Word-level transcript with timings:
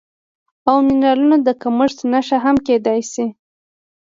او 0.67 0.75
منرالونو 0.87 1.37
د 1.47 1.49
کمښت 1.61 1.99
نښه 2.11 2.37
هم 2.45 2.55
کیدی 2.67 2.99
شي 3.11 3.25